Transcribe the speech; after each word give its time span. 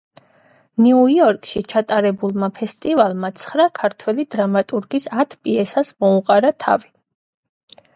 ნიუ-იორკში 0.85 1.61
ჩატარებულმა 1.73 2.49
ფესტივალმა 2.61 3.31
ცხრა 3.43 3.69
ქართველი 3.83 4.29
დრამატურგის 4.37 5.11
ათ 5.25 5.41
პიესას 5.43 5.97
მოუყარა 6.05 6.57
თავი. 6.69 6.97